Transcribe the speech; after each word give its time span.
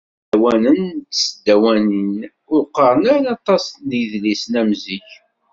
Isdawanen 0.33 0.81
d 0.97 1.05
tesdawanin 1.11 2.11
ur 2.53 2.61
qqaren 2.67 3.05
ara 3.15 3.29
aṭas 3.37 3.63
n 3.87 3.89
yidlisen 3.97 4.53
am 4.61 4.69
zik. 4.83 5.09